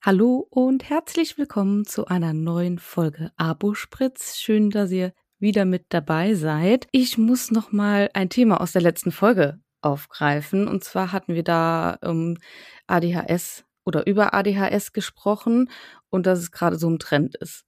[0.00, 4.36] Hallo und herzlich willkommen zu einer neuen Folge Abo Spritz.
[4.36, 6.86] Schön, dass ihr wieder mit dabei seid.
[6.92, 11.42] Ich muss noch mal ein Thema aus der letzten Folge aufgreifen und zwar hatten wir
[11.42, 12.38] da um
[12.86, 15.68] ADHS oder über ADHS gesprochen
[16.10, 17.64] und dass es gerade so ein Trend ist.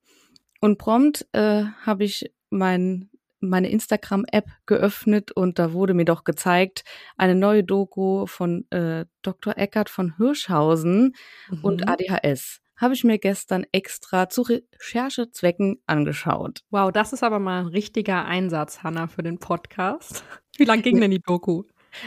[0.61, 3.11] Und prompt äh, habe ich mein
[3.41, 6.85] meine Instagram-App geöffnet und da wurde mir doch gezeigt,
[7.17, 9.57] eine neue Doku von äh, Dr.
[9.57, 11.15] Eckert von Hirschhausen
[11.51, 11.65] mhm.
[11.65, 12.61] und ADHS.
[12.77, 16.63] Habe ich mir gestern extra zu Recherchezwecken angeschaut.
[16.71, 20.25] Wow, das ist aber mal ein richtiger Einsatz, Hanna, für den Podcast.
[20.57, 21.65] Wie lang ging denn die Doku?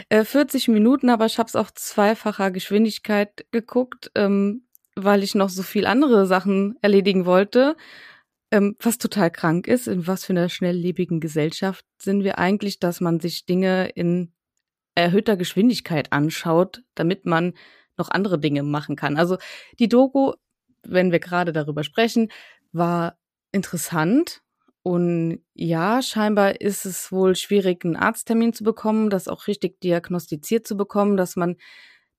[0.08, 4.64] Äh, 40 Minuten, aber ich habe es auf zweifacher Geschwindigkeit geguckt, ähm,
[4.96, 7.76] weil ich noch so viel andere Sachen erledigen wollte.
[8.54, 13.00] Ähm, was total krank ist, in was für einer schnelllebigen Gesellschaft sind wir eigentlich, dass
[13.00, 14.32] man sich Dinge in
[14.94, 17.54] erhöhter Geschwindigkeit anschaut, damit man
[17.96, 19.16] noch andere Dinge machen kann.
[19.16, 19.38] Also
[19.80, 20.34] die Doku,
[20.84, 22.30] wenn wir gerade darüber sprechen,
[22.70, 23.18] war
[23.50, 24.40] interessant.
[24.84, 30.64] Und ja, scheinbar ist es wohl schwierig, einen Arzttermin zu bekommen, das auch richtig diagnostiziert
[30.64, 31.56] zu bekommen, dass man,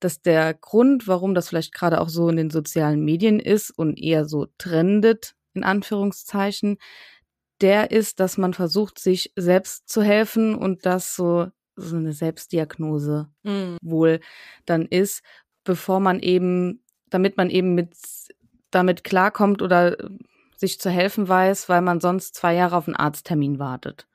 [0.00, 3.98] dass der Grund, warum das vielleicht gerade auch so in den sozialen Medien ist und
[3.98, 6.78] eher so trendet, in Anführungszeichen,
[7.60, 13.28] der ist, dass man versucht, sich selbst zu helfen und das so, so eine Selbstdiagnose
[13.42, 13.78] mhm.
[13.82, 14.20] wohl
[14.66, 15.22] dann ist,
[15.64, 17.94] bevor man eben, damit man eben mit,
[18.70, 19.96] damit klarkommt oder
[20.56, 24.06] sich zu helfen weiß, weil man sonst zwei Jahre auf einen Arzttermin wartet.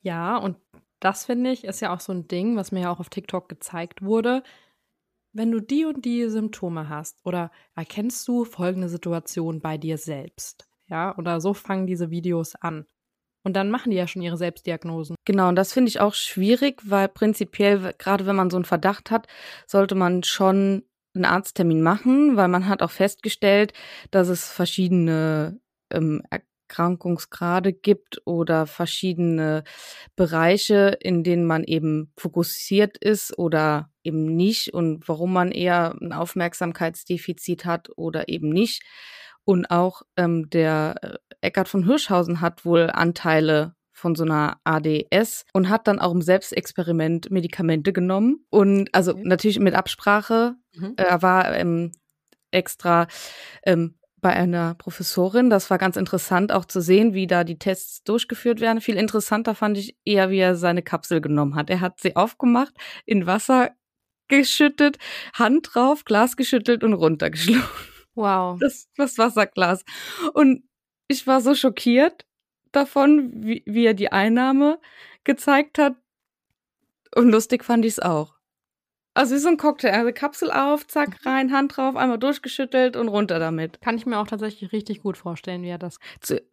[0.00, 0.56] Ja, und
[1.00, 3.48] das finde ich, ist ja auch so ein Ding, was mir ja auch auf TikTok
[3.48, 4.42] gezeigt wurde.
[5.36, 10.68] Wenn du die und die Symptome hast oder erkennst du folgende Situation bei dir selbst,
[10.86, 12.86] ja, oder so fangen diese Videos an.
[13.42, 15.16] Und dann machen die ja schon ihre Selbstdiagnosen.
[15.24, 19.10] Genau, und das finde ich auch schwierig, weil prinzipiell, gerade wenn man so einen Verdacht
[19.10, 19.26] hat,
[19.66, 23.72] sollte man schon einen Arzttermin machen, weil man hat auch festgestellt,
[24.12, 25.60] dass es verschiedene
[25.92, 29.64] ähm, Erkrankungsgrade gibt oder verschiedene
[30.14, 36.12] Bereiche, in denen man eben fokussiert ist oder eben nicht und warum man eher ein
[36.12, 38.82] Aufmerksamkeitsdefizit hat oder eben nicht.
[39.44, 45.44] Und auch ähm, der äh, Eckart von Hirschhausen hat wohl Anteile von so einer ADS
[45.52, 49.22] und hat dann auch im Selbstexperiment Medikamente genommen und also okay.
[49.24, 50.56] natürlich mit Absprache.
[50.74, 50.94] Mhm.
[50.96, 51.92] Er war ähm,
[52.50, 53.06] extra
[53.64, 55.50] ähm, bei einer Professorin.
[55.50, 58.80] Das war ganz interessant auch zu sehen, wie da die Tests durchgeführt werden.
[58.80, 61.68] Viel interessanter fand ich eher, wie er seine Kapsel genommen hat.
[61.68, 63.70] Er hat sie aufgemacht, in Wasser
[64.28, 64.98] geschüttet,
[65.34, 67.68] Hand drauf, Glas geschüttelt und runtergeschluckt.
[68.14, 68.58] Wow.
[68.60, 69.84] Das, das Wasserglas.
[70.34, 70.62] Und
[71.08, 72.24] ich war so schockiert
[72.72, 74.78] davon, wie, wie er die Einnahme
[75.24, 75.96] gezeigt hat.
[77.14, 78.34] Und lustig fand ich es auch.
[79.14, 79.92] Also wie so ein Cocktail.
[79.92, 81.28] Also Kapsel auf, zack, mhm.
[81.28, 83.80] rein, Hand drauf, einmal durchgeschüttelt und runter damit.
[83.80, 85.98] Kann ich mir auch tatsächlich richtig gut vorstellen, wie er das.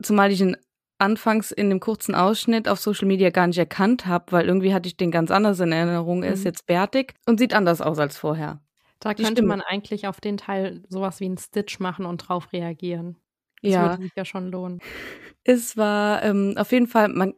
[0.02, 0.58] Zumal ich ihn
[1.02, 4.88] anfangs in dem kurzen Ausschnitt auf Social Media gar nicht erkannt habe, weil irgendwie hatte
[4.88, 6.24] ich den ganz anders in Erinnerung.
[6.24, 6.46] Er ist mhm.
[6.46, 8.62] jetzt bärtig und sieht anders aus als vorher.
[9.00, 9.50] Da Die könnte Stimme.
[9.50, 13.18] man eigentlich auf den Teil sowas wie einen Stitch machen und drauf reagieren.
[13.62, 13.90] Das ja.
[13.90, 14.80] würde sich ja schon lohnen.
[15.44, 17.34] Es war ähm, auf jeden Fall, man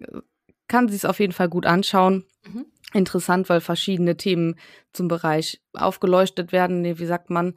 [0.68, 2.26] kann sich es auf jeden Fall gut anschauen.
[2.46, 4.56] Mhm interessant, weil verschiedene Themen
[4.94, 7.56] zum Bereich aufgeleuchtet werden, nee, wie sagt man,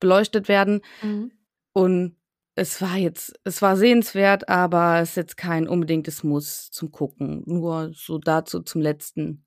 [0.00, 0.80] beleuchtet werden.
[1.02, 1.32] Mhm.
[1.72, 2.16] Und
[2.58, 7.44] es war jetzt, es war sehenswert, aber es ist jetzt kein unbedingtes Muss zum Gucken.
[7.46, 9.44] Nur so dazu zum letzten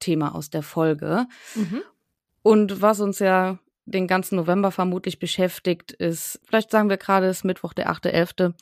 [0.00, 1.26] Thema aus der Folge.
[1.54, 1.82] Mhm.
[2.42, 7.38] Und was uns ja den ganzen November vermutlich beschäftigt, ist, vielleicht sagen wir gerade, es
[7.38, 8.40] ist Mittwoch, der 8.11.
[8.40, 8.52] Ja.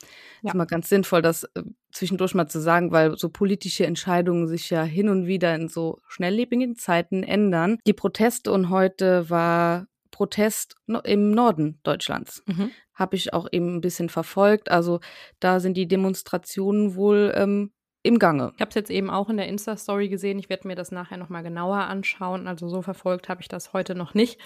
[0.49, 4.69] Ist mal ganz sinnvoll, das äh, zwischendurch mal zu sagen, weil so politische Entscheidungen sich
[4.69, 7.77] ja hin und wieder in so schnelllebigen Zeiten ändern.
[7.85, 12.43] Die Proteste und heute war Protest im Norden Deutschlands.
[12.45, 12.71] Mhm.
[12.93, 14.69] Habe ich auch eben ein bisschen verfolgt.
[14.69, 14.99] Also
[15.39, 17.71] da sind die Demonstrationen wohl ähm,
[18.03, 18.51] im Gange.
[18.55, 20.39] Ich habe es jetzt eben auch in der Insta-Story gesehen.
[20.39, 22.47] Ich werde mir das nachher nochmal genauer anschauen.
[22.47, 24.39] Also so verfolgt habe ich das heute noch nicht.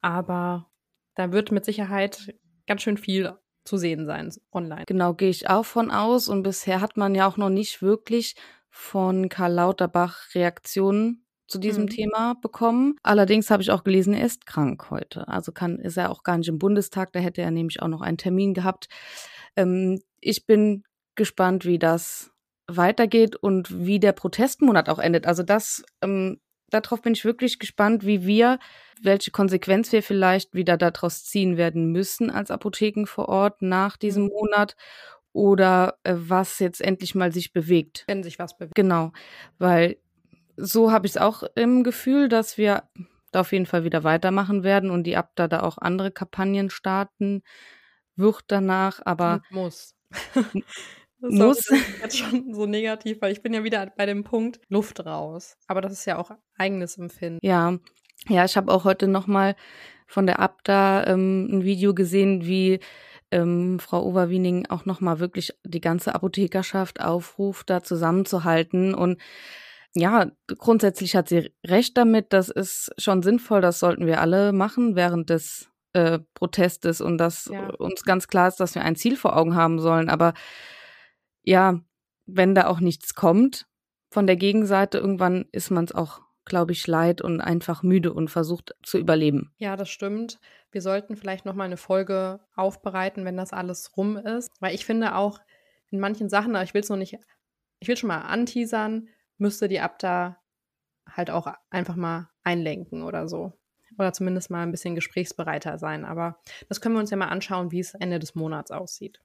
[0.00, 0.70] Aber
[1.14, 2.34] da wird mit Sicherheit
[2.66, 3.34] ganz schön viel
[3.64, 4.84] zu sehen sein online.
[4.86, 6.28] Genau, gehe ich auch von aus.
[6.28, 8.36] Und bisher hat man ja auch noch nicht wirklich
[8.70, 11.90] von Karl Lauterbach Reaktionen zu diesem mhm.
[11.90, 12.96] Thema bekommen.
[13.02, 15.28] Allerdings habe ich auch gelesen, er ist krank heute.
[15.28, 17.12] Also kann, ist er auch gar nicht im Bundestag.
[17.12, 18.88] Da hätte er nämlich auch noch einen Termin gehabt.
[19.56, 20.84] Ähm, ich bin
[21.14, 22.30] gespannt, wie das
[22.66, 25.26] weitergeht und wie der Protestmonat auch endet.
[25.26, 26.40] Also das, ähm,
[26.70, 28.58] darauf bin ich wirklich gespannt, wie wir
[29.02, 34.24] welche Konsequenz wir vielleicht wieder daraus ziehen werden müssen als Apotheken vor Ort nach diesem
[34.24, 34.30] mhm.
[34.30, 34.76] Monat
[35.32, 38.04] oder äh, was jetzt endlich mal sich bewegt.
[38.06, 38.74] Wenn sich was bewegt.
[38.74, 39.12] Genau,
[39.58, 39.98] weil
[40.56, 42.84] so habe ich es auch im Gefühl, dass wir
[43.32, 47.42] da auf jeden Fall wieder weitermachen werden und die Abda da auch andere Kampagnen starten
[48.16, 49.94] wird danach, aber Und muss.
[50.34, 50.60] muss.
[51.18, 55.04] Das ist jetzt schon so negativ, weil ich bin ja wieder bei dem Punkt Luft
[55.04, 55.56] raus.
[55.66, 57.38] Aber das ist ja auch eigenes Empfinden.
[57.42, 57.78] Ja,
[58.28, 59.56] ja, ich habe auch heute noch mal
[60.06, 62.80] von der Abda ähm, ein Video gesehen, wie
[63.30, 69.20] ähm, Frau Overwiening auch noch mal wirklich die ganze Apothekerschaft aufruft, da zusammenzuhalten und
[69.96, 72.32] ja, grundsätzlich hat sie recht damit.
[72.32, 73.60] Das ist schon sinnvoll.
[73.60, 77.70] Das sollten wir alle machen während des äh, Protestes und dass Ja.
[77.76, 80.08] uns ganz klar ist, dass wir ein Ziel vor Augen haben sollen.
[80.10, 80.34] Aber
[81.42, 81.80] ja,
[82.26, 83.66] wenn da auch nichts kommt
[84.10, 88.28] von der Gegenseite, irgendwann ist man es auch, glaube ich, leid und einfach müde und
[88.30, 89.52] versucht zu überleben.
[89.58, 90.38] Ja, das stimmt.
[90.70, 94.84] Wir sollten vielleicht noch mal eine Folge aufbereiten, wenn das alles rum ist, weil ich
[94.84, 95.40] finde auch
[95.90, 97.16] in manchen Sachen, aber ich will es noch nicht,
[97.80, 99.08] ich will schon mal anteasern,
[99.38, 100.38] müsste die Abda
[101.10, 103.52] halt auch einfach mal einlenken oder so.
[103.98, 106.04] Oder zumindest mal ein bisschen gesprächsbereiter sein.
[106.04, 106.38] Aber
[106.68, 109.22] das können wir uns ja mal anschauen, wie es Ende des Monats aussieht.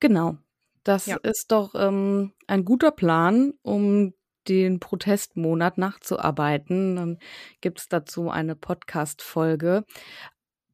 [0.00, 0.36] Genau.
[0.84, 1.16] Das Ja.
[1.22, 4.14] ist doch ähm, ein guter Plan, um
[4.48, 6.96] den Protestmonat nachzuarbeiten.
[6.96, 7.18] Dann
[7.60, 9.84] gibt es dazu eine Podcast-Folge.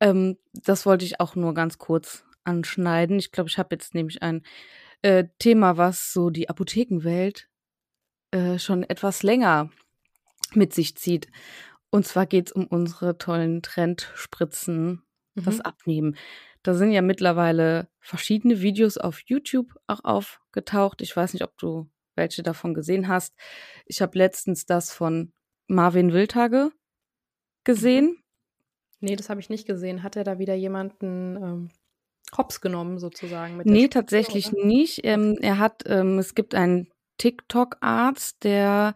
[0.00, 3.19] Ähm, das wollte ich auch nur ganz kurz anschneiden.
[3.19, 4.43] Ich glaube, ich habe jetzt nämlich ein
[5.02, 7.47] äh, Thema, was so die Apothekenwelt
[8.30, 9.70] äh, schon etwas länger
[10.54, 11.28] mit sich zieht.
[11.90, 15.02] Und zwar geht es um unsere tollen Trendspritzen,
[15.34, 15.60] das Mhm.
[15.62, 16.16] Abnehmen.
[16.62, 21.00] Da sind ja mittlerweile verschiedene Videos auf YouTube auch aufgetaucht.
[21.02, 23.34] Ich weiß nicht, ob du welche davon gesehen hast.
[23.86, 25.32] Ich habe letztens das von
[25.69, 26.72] Marvin Wildhage
[27.64, 28.22] gesehen.
[29.00, 30.02] Nee, das habe ich nicht gesehen.
[30.02, 31.70] Hat er da wieder jemanden ähm,
[32.36, 33.56] hops genommen, sozusagen?
[33.56, 34.66] Mit Nee, tatsächlich oder?
[34.66, 35.00] nicht.
[35.04, 38.94] Ähm, er hat, ähm, es gibt einen TikTok-Arzt, der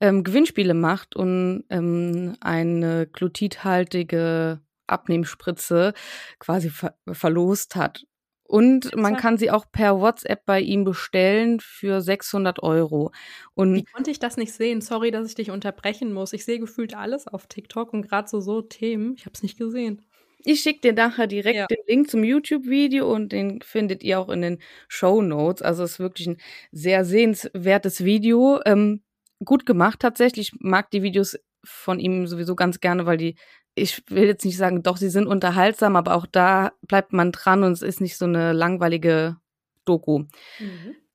[0.00, 5.94] ähm, Gewinnspiele macht und ähm, eine glutidhaltige Abnehmspritze
[6.38, 8.04] quasi ver verlost hat.
[8.44, 13.10] Und man kann sie auch per WhatsApp bei ihm bestellen für 600 Euro.
[13.10, 14.82] Wie Und konnte ich das nicht sehen?
[14.82, 16.34] Sorry, dass ich dich unterbrechen muss.
[16.34, 19.14] Ich sehe gefühlt alles auf TikTok und gerade so, so Themen.
[19.16, 20.02] Ich habe es nicht gesehen.
[20.44, 21.66] Ich schicke dir nachher direkt Ja.
[21.66, 24.58] den Link zum YouTube-Video und den findet ihr auch in den
[24.88, 25.62] Show Notes.
[25.62, 26.38] Also es ist wirklich ein
[26.70, 28.60] sehr sehenswertes Video.
[28.64, 29.02] Ähm,
[29.44, 30.52] gut gemacht tatsächlich.
[30.54, 33.36] Ich mag die Videos von ihm sowieso ganz gerne, weil die,
[33.74, 37.62] ich will jetzt nicht sagen, doch, sie sind unterhaltsam, aber auch da bleibt man dran
[37.62, 39.36] und es ist nicht so eine langweilige
[39.84, 40.24] Doku.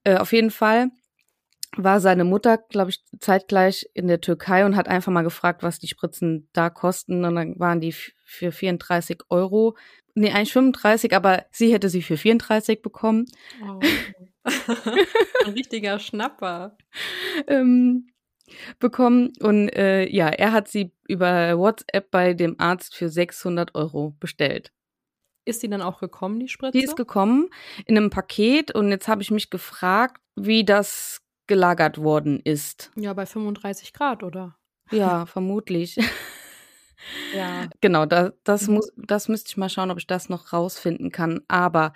[0.04, 0.90] Äh, auf jeden Fall
[1.75, 5.80] war seine Mutter, glaube ich, zeitgleich in der Türkei und hat einfach mal gefragt, was
[5.80, 7.25] die Spritzen da kosten.
[7.25, 9.75] Und dann waren die für 34 Euro.
[10.16, 13.25] Nee, eigentlich 35, aber sie hätte sie für 34 bekommen.
[13.64, 13.80] Oh.
[15.46, 16.78] Ein richtiger Schnapper.
[17.48, 18.08] Ähm,
[18.80, 19.34] bekommen.
[19.40, 24.72] Und äh, ja, er hat sie über WhatsApp bei dem Arzt für 600 Euro bestellt.
[25.46, 26.78] Ist die dann auch gekommen, die Spritze?
[26.78, 27.50] Die ist gekommen
[27.86, 32.92] in einem Paket und jetzt habe ich mich gefragt, wie das gelagert worden ist.
[32.96, 34.56] ja, bei 35 Grad, oder?
[34.92, 35.98] Ja, vermutlich.
[37.36, 37.68] Ja.
[37.82, 38.74] Genau, da, das Mhm.
[38.76, 41.42] muss, das müsste ich mal schauen, ob ich das noch rausfinden kann.
[41.48, 41.94] Aber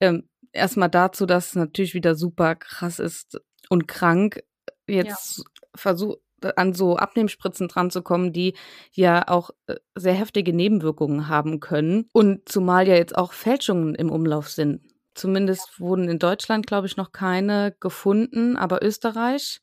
[0.00, 4.42] ähm, erstmal dazu, dass es natürlich wieder super krass ist und krank,
[4.86, 5.44] jetzt
[5.74, 6.16] versuch
[6.56, 8.54] an so Abnehmspritzen dran zu kommen, die
[8.92, 12.08] ja auch äh, sehr heftige Nebenwirkungen haben können.
[12.12, 14.82] Und zumal ja jetzt auch Fälschungen im Umlauf sind.
[15.18, 19.60] Zumindest wurden in Deutschland, glaube ich, noch keine gefunden, aber Österreich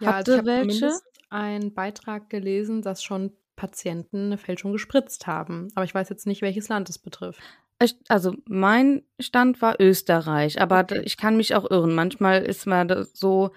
[0.00, 0.98] Ja, also hatte ich habe welche.
[1.30, 5.68] einen Beitrag gelesen, dass schon Patienten eine Fälschung gespritzt haben.
[5.74, 7.40] Aber ich weiß jetzt nicht, welches Land es betrifft.
[7.80, 11.02] Ich- Also mein Stand war Österreich, aber Okay.
[11.04, 11.94] ich kann mich auch irren.
[11.94, 13.50] Manchmal ist man so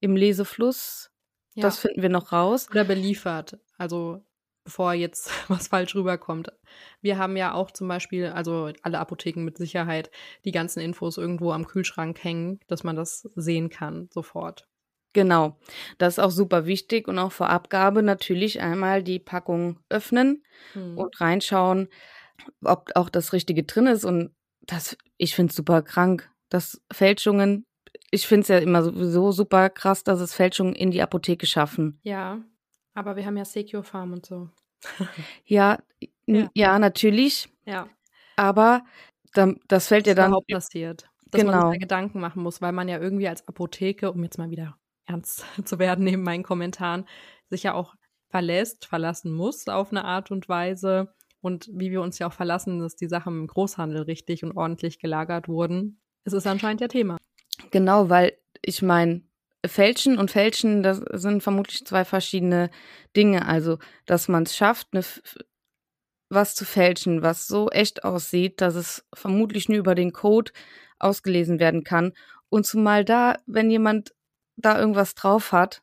[0.00, 1.10] im Lesefluss.
[1.54, 1.62] Ja.
[1.62, 2.68] Das finden wir noch raus.
[2.70, 3.58] Oder beliefert.
[3.78, 4.24] Also
[4.64, 6.52] bevor jetzt was falsch rüberkommt.
[7.00, 10.10] Wir haben ja auch zum Beispiel, also alle Apotheken mit Sicherheit,
[10.44, 14.66] die ganzen Infos irgendwo am Kühlschrank hängen, dass man das sehen kann sofort.
[15.14, 15.58] Genau.
[15.98, 20.42] Das ist auch super wichtig und auch vor Abgabe natürlich einmal die Packung öffnen
[20.72, 20.96] Hm.
[20.96, 21.88] und reinschauen,
[22.64, 24.04] ob auch das Richtige drin ist.
[24.04, 27.66] Und das, ich finde es super krank, dass Fälschungen,
[28.10, 31.98] ich finde es ja immer sowieso super krass, dass es Fälschungen in die Apotheke schaffen.
[32.02, 32.40] Ja,
[32.94, 34.48] aber wir haben ja Secure Farm und so.
[35.46, 35.78] Ja,
[36.26, 36.50] Ja.
[36.54, 37.48] ja, natürlich.
[37.64, 37.88] Ja,
[38.36, 38.84] Aber
[39.34, 41.08] dann, das fällt ja dann überhaupt passiert.
[41.30, 41.70] Dass man Genau.
[41.70, 44.76] sich da Gedanken machen muss, weil man ja irgendwie als Apotheke, um jetzt mal wieder
[45.06, 47.06] ernst zu werden neben meinen Kommentaren,
[47.48, 47.94] sich ja auch
[48.28, 51.14] verlässt, verlassen muss auf eine Art und Weise.
[51.40, 54.98] Und wie wir uns ja auch verlassen, dass die Sachen im Großhandel richtig und ordentlich
[54.98, 56.00] gelagert wurden.
[56.24, 57.16] Es ist anscheinend ja Thema.
[57.70, 59.22] Genau, weil ich meine,
[59.64, 62.70] Fälschen und Fälschen, das sind vermutlich zwei verschiedene
[63.16, 63.46] Dinge.
[63.46, 65.04] Also, dass man es schafft, eine,
[66.28, 70.52] was zu fälschen, was so echt aussieht, dass es vermutlich nur über den Code
[70.98, 72.12] ausgelesen werden kann.
[72.48, 74.14] Und zumal da, wenn jemand
[74.56, 75.82] da irgendwas drauf hat,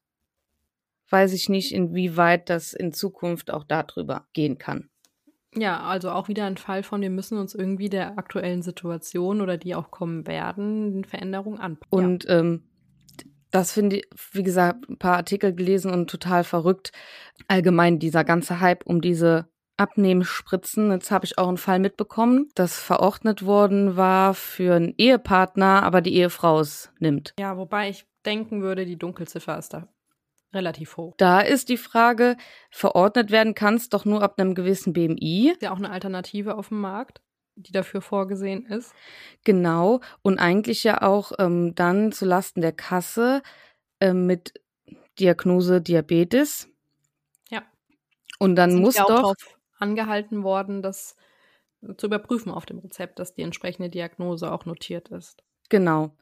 [1.10, 4.90] weiß ich nicht, inwieweit das in Zukunft auch darüber gehen kann.
[5.56, 9.58] Ja, also auch wieder ein Fall von, wir müssen uns irgendwie der aktuellen Situation oder
[9.58, 11.90] die auch kommen werden, Veränderungen anpassen.
[11.90, 12.40] Und ja.
[12.40, 12.69] ähm,
[13.52, 16.92] das finde ich, wie gesagt, ein paar Artikel gelesen und total verrückt.
[17.48, 20.92] Allgemein dieser ganze Hype um diese Abnehmspritzen.
[20.92, 26.02] Jetzt habe ich auch einen Fall mitbekommen, das verordnet worden war für einen Ehepartner, aber
[26.02, 27.34] die Ehefrau es nimmt.
[27.40, 29.88] Ja, wobei ich denken würde, die Dunkelziffer ist da
[30.54, 31.14] relativ hoch.
[31.18, 32.36] Da ist die Frage,
[32.70, 35.52] verordnet werden kann es doch nur ab einem gewissen BMI.
[35.52, 37.22] Ist ja auch eine Alternative auf dem Markt,
[37.62, 38.94] die dafür vorgesehen ist.
[39.44, 40.00] Genau.
[40.22, 43.42] Und eigentlich ja auch ähm, dann zulasten der Kasse
[44.00, 44.54] äh, mit
[45.20, 46.70] Diagnose Diabetes.
[47.50, 47.64] Ja.
[48.40, 49.36] Und dann Sind muss ja doch
[49.78, 51.16] angehalten worden, das
[51.98, 55.44] zu überprüfen auf dem Rezept, dass die entsprechende Diagnose auch notiert ist.
[55.70, 56.16] Genau.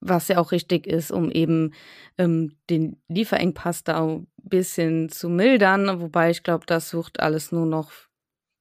[0.00, 1.74] Was ja auch richtig ist, um eben
[2.16, 6.00] ähm, den Lieferengpass da ein bisschen zu mildern.
[6.00, 7.92] Wobei ich glaube, das sucht alles nur noch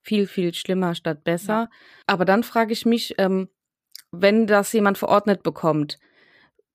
[0.05, 1.53] viel, viel schlimmer statt besser.
[1.53, 1.69] Ja.
[2.07, 3.49] Aber dann frage ich mich, ähm,
[4.11, 5.99] wenn das jemand verordnet bekommt,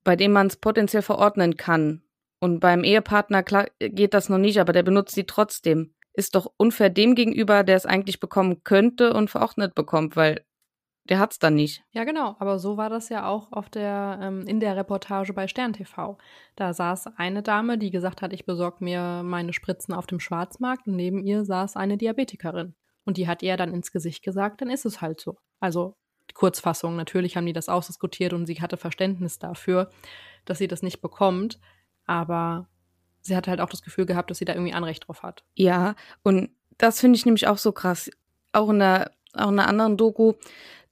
[0.05, 2.03] bei dem man es potenziell verordnen kann,
[2.41, 6.51] und beim Ehepartner klar, geht das noch nicht, aber der benutzt sie trotzdem, ist doch
[6.57, 10.45] unfair dem gegenüber, der es eigentlich bekommen könnte und verordnet bekommt, weil
[11.09, 11.83] der hat's dann nicht.
[11.91, 12.37] Ja, genau.
[12.39, 16.19] Aber so war das ja auch auf der, ähm, in der Reportage bei Stern TV.
[16.57, 20.87] Da saß eine Dame, die gesagt hat, ich besorge mir meine Spritzen auf dem Schwarzmarkt
[20.87, 22.75] und neben ihr saß eine Diabetikerin.
[23.05, 25.39] Und die hat ihr dann ins Gesicht gesagt, dann ist es halt so.
[25.59, 25.97] Also
[26.29, 29.91] die Kurzfassung, natürlich haben die das ausdiskutiert und sie hatte Verständnis dafür,
[30.45, 31.59] dass sie das nicht bekommt.
[32.07, 32.69] Aber
[33.21, 35.45] sie hat halt auch das Gefühl gehabt, dass sie da irgendwie Anrecht drauf hat.
[35.55, 38.11] Ja, und das finde ich nämlich auch so krass.
[38.53, 40.35] Auch in der, auch in einer anderen Doku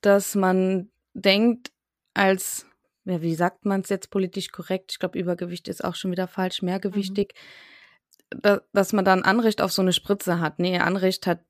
[0.00, 1.72] dass man denkt,
[2.14, 2.66] als,
[3.04, 4.92] ja, wie sagt man es jetzt politisch korrekt?
[4.92, 7.34] Ich glaube, Übergewicht ist auch schon wieder falsch, mehrgewichtig,
[8.32, 8.38] mhm.
[8.42, 10.58] da, dass man dann Anrecht auf so eine Spritze hat.
[10.58, 11.40] Nee, Anrecht hat,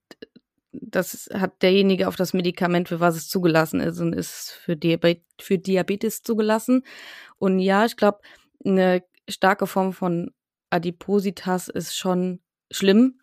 [0.83, 5.23] das hat derjenige auf das Medikament, für was es zugelassen ist und ist für, Diabet
[5.41, 6.85] für Diabetes zugelassen.
[7.39, 8.21] Und ja, ich glaube,
[8.65, 10.33] eine starke Form von
[10.71, 13.21] Adipositas ist schon schlimm,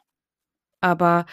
[0.81, 1.25] aber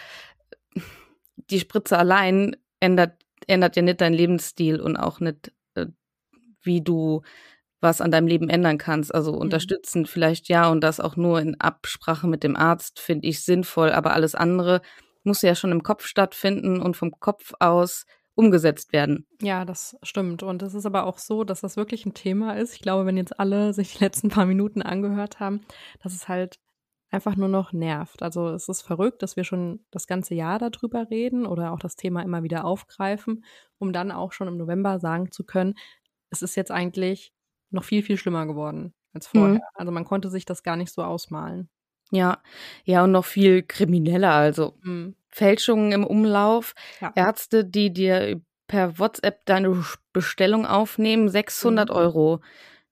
[1.35, 5.87] die Spritze allein ändert ändert ja nicht deinen Lebensstil und auch nicht, äh,
[6.61, 7.21] wie du
[7.81, 9.13] was an deinem Leben ändern kannst.
[9.13, 9.39] Also mhm.
[9.39, 13.91] unterstützen vielleicht ja und das auch nur in Absprache mit dem Arzt finde ich sinnvoll,
[13.91, 14.81] aber alles andere
[15.23, 19.27] muss ja schon im Kopf stattfinden und vom Kopf aus umgesetzt werden.
[19.41, 20.41] Ja, das stimmt.
[20.43, 22.73] Und es ist aber auch so, dass das wirklich ein Thema ist.
[22.73, 25.61] Ich glaube, wenn jetzt alle sich die letzten paar Minuten angehört haben,
[26.01, 26.59] dass es halt
[27.11, 28.23] einfach nur noch nervt.
[28.23, 31.95] Also es ist verrückt, dass wir schon das ganze Jahr darüber reden oder auch das
[31.95, 33.45] Thema immer wieder aufgreifen,
[33.77, 35.75] um dann auch schon im November sagen zu können,
[36.31, 37.31] es ist jetzt eigentlich
[37.69, 39.55] noch viel, viel schlimmer geworden als vorher.
[39.55, 39.61] Mhm.
[39.75, 41.69] Also man konnte sich das gar nicht so ausmalen.
[42.13, 42.43] Ja,
[42.85, 44.31] ja, und noch viel krimineller.
[44.31, 45.15] Also mhm.
[45.29, 47.11] Fälschungen im Umlauf, ja.
[47.15, 51.95] Ärzte, die dir per WhatsApp deine Bestellung aufnehmen, 600 mhm.
[51.95, 52.41] Euro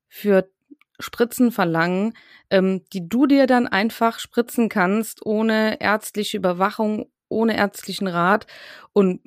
[0.08, 0.50] für
[0.98, 2.14] Spritzen verlangen,
[2.50, 8.48] ähm, die du dir dann einfach spritzen kannst, ohne ärztliche Überwachung, ohne ärztlichen Rat.
[8.92, 9.22] Und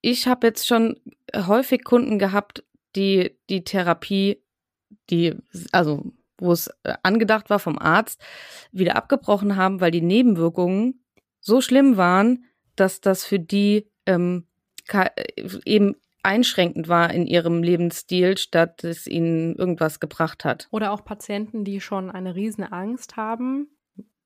[0.00, 0.98] ich habe jetzt schon
[1.36, 2.64] häufig Kunden gehabt,
[2.96, 4.42] die die Therapie,
[5.10, 5.34] die,
[5.70, 8.20] also wo es äh, angedacht war vom Arzt,
[8.72, 11.04] wieder abgebrochen haben, weil die Nebenwirkungen
[11.40, 12.44] so schlimm waren,
[12.76, 14.46] dass das für die ähm,
[15.64, 20.68] eben einschränkend war in ihrem Lebensstil, statt es ihnen irgendwas gebracht hat.
[20.70, 23.68] Oder auch Patienten, die schon eine riesen Angst haben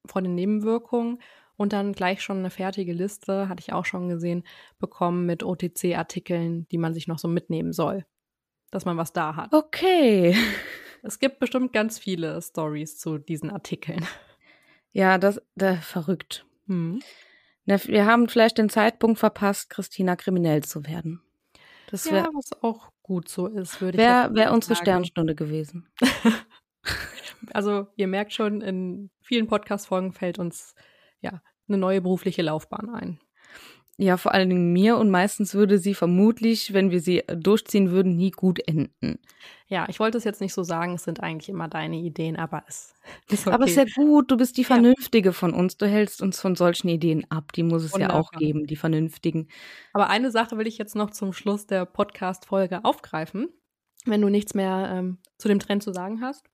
[0.06, 1.18] vor den Nebenwirkungen
[1.56, 4.44] und dann gleich schon eine fertige Liste, hatte ich auch schon gesehen,
[4.78, 8.04] bekommen mit OTC-Artikeln, die man sich noch so mitnehmen soll,
[8.70, 9.52] dass man was da hat.
[9.52, 10.34] Okay.
[11.02, 14.06] Es gibt bestimmt ganz viele Stories zu diesen Artikeln.
[14.92, 16.46] Ja, das, das verrückt.
[16.66, 17.02] Hm.
[17.64, 21.22] Wir haben vielleicht den Zeitpunkt verpasst, Christina kriminell zu werden.
[21.90, 25.88] Das wär, ja, was auch gut so ist, würde ich Wäre wär unsere Sternstunde gewesen.
[27.52, 30.74] also, ihr merkt schon, in vielen Podcast-Folgen fällt uns
[31.20, 33.20] ja eine neue berufliche Laufbahn ein.
[33.98, 38.16] Ja, vor allen Dingen mir und meistens würde sie vermutlich, wenn wir sie durchziehen würden,
[38.16, 39.18] nie gut enden.
[39.68, 42.64] Ja, ich wollte es jetzt nicht so sagen, es sind eigentlich immer deine Ideen, aber
[42.66, 42.94] es
[43.28, 43.54] ist okay.
[43.54, 45.32] Aber es ist ja gut, du bist die Vernünftige ja.
[45.32, 48.16] von uns, du hältst uns von solchen Ideen ab, die muss es Wunderbar.
[48.16, 49.48] ja auch geben, die Vernünftigen.
[49.92, 53.48] Aber eine Sache will ich jetzt noch zum Schluss der Podcast-Folge aufgreifen,
[54.06, 56.46] wenn du nichts mehr ähm, zu dem Trend zu sagen hast.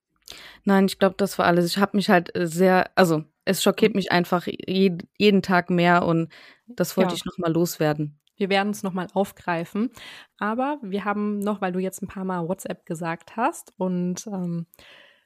[0.63, 1.65] Nein, ich glaube, das war alles.
[1.65, 6.05] Ich habe mich halt äh, sehr, also es schockiert mich einfach je, jeden Tag mehr
[6.05, 6.31] und
[6.67, 7.15] das wollte Ja.
[7.15, 8.19] ich noch mal loswerden.
[8.37, 9.89] Wir werden es nochmal aufgreifen.
[10.37, 14.67] Aber wir haben noch, weil du jetzt ein paar Mal WhatsApp gesagt hast und ähm,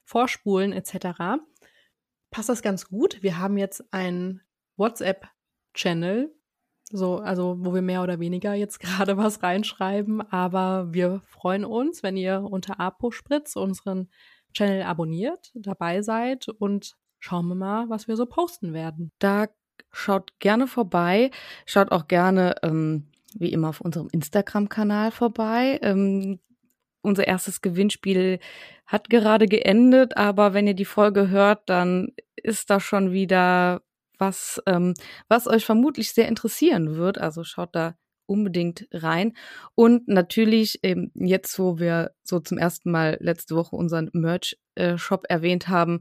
[0.04, 1.38] Vorspulen etc.,
[2.30, 3.22] passt das ganz gut.
[3.22, 4.40] Wir haben jetzt einen
[4.76, 6.34] WhatsApp-Channel,
[6.90, 10.20] so, also wo wir mehr oder weniger jetzt gerade was reinschreiben.
[10.32, 14.10] Aber wir freuen uns, wenn ihr unter Apospritz unseren
[14.54, 19.10] Channel abonniert, dabei seid und schauen wir mal, was wir so posten werden.
[19.18, 19.46] Da
[19.92, 21.30] schaut gerne vorbei.
[21.64, 25.80] Schaut auch gerne, ähm, wie immer, auf unserem Instagram-Kanal vorbei.
[25.82, 26.38] Ähm,
[27.00, 28.40] unser erstes Gewinnspiel
[28.86, 33.80] hat gerade geendet, aber wenn ihr die Folge hört, dann ist da schon wieder
[34.18, 34.92] was, ähm,
[35.28, 37.16] was euch vermutlich sehr interessieren wird.
[37.16, 37.94] Also schaut da
[38.26, 39.32] unbedingt rein.
[39.74, 45.68] Und natürlich, ähm, jetzt, wo wir so zum ersten Mal letzte Woche unseren Merch-Shop erwähnt
[45.68, 46.00] haben,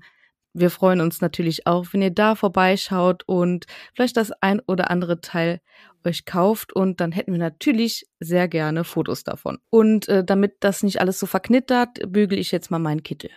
[0.53, 5.21] wir freuen uns natürlich auch, wenn ihr da vorbeischaut und vielleicht das ein oder andere
[5.21, 5.59] Teil
[6.05, 9.59] euch kauft und dann hätten wir natürlich sehr gerne Fotos davon.
[9.69, 13.29] Und äh, damit das nicht alles so verknittert, bügel ich jetzt mal meinen Kittel.